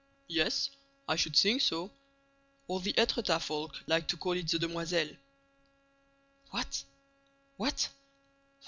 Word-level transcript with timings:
"Yes, 0.29 0.71
I 1.07 1.15
should 1.15 1.35
think 1.35 1.61
so. 1.61 1.91
All 2.67 2.79
the 2.79 2.93
Étretat 2.93 3.39
folk 3.43 3.83
like 3.85 4.07
to 4.07 4.17
call 4.17 4.31
it 4.33 4.47
the 4.49 4.57
Demoiselles." 4.57 5.15
"What?—What? 6.49 7.89